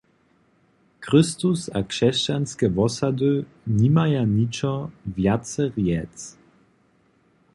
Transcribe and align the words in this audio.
Chrystus 0.99 1.61
a 1.77 1.81
křesćanske 1.89 2.65
wosady 2.77 3.33
nimaja 3.79 4.23
ničo 4.35 4.73
wjace 5.17 5.63
rjec. 5.75 6.15